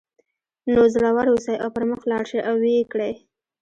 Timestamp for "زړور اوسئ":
0.93-1.55